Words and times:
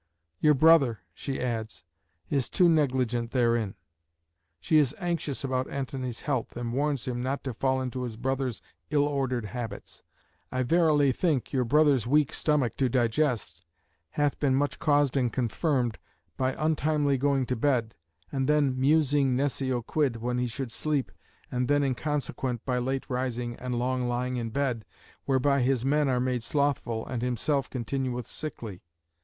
"Your 0.39 0.55
brother," 0.55 1.01
she 1.13 1.39
adds, 1.39 1.83
"is 2.27 2.49
too 2.49 2.67
negligent 2.67 3.29
therein." 3.29 3.75
She 4.59 4.79
is 4.79 4.95
anxious 4.97 5.43
about 5.43 5.69
Antony's 5.69 6.21
health, 6.21 6.57
and 6.57 6.73
warns 6.73 7.07
him 7.07 7.21
not 7.21 7.43
to 7.43 7.53
fall 7.53 7.79
into 7.79 8.01
his 8.01 8.17
brother's 8.17 8.63
ill 8.89 9.03
ordered 9.05 9.45
habits: 9.45 10.01
"I 10.51 10.63
verily 10.63 11.11
think 11.11 11.53
your 11.53 11.65
brother's 11.65 12.07
weak 12.07 12.33
stomach 12.33 12.77
to 12.77 12.89
digest 12.89 13.63
hath 14.09 14.39
been 14.39 14.55
much 14.55 14.79
caused 14.79 15.15
and 15.15 15.31
confirmed 15.31 15.99
by 16.35 16.55
untimely 16.57 17.19
going 17.19 17.45
to 17.45 17.55
bed, 17.55 17.93
and 18.31 18.49
then 18.49 18.79
musing 18.81 19.37
nescio 19.37 19.85
quid 19.85 20.15
when 20.15 20.39
he 20.39 20.47
should 20.47 20.71
sleep, 20.71 21.11
and 21.51 21.67
then 21.67 21.83
in 21.83 21.93
consequent 21.93 22.65
by 22.65 22.79
late 22.79 23.07
rising 23.07 23.55
and 23.57 23.77
long 23.77 24.07
lying 24.07 24.37
in 24.37 24.49
bed, 24.49 24.83
whereby 25.25 25.61
his 25.61 25.85
men 25.85 26.09
are 26.09 26.19
made 26.19 26.41
slothful 26.41 27.05
and 27.05 27.21
himself 27.21 27.69
continueth 27.69 28.25
sickly. 28.25 28.81